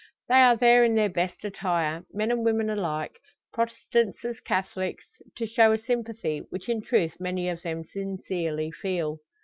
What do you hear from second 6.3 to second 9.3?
which in truth many of them sincerely feel.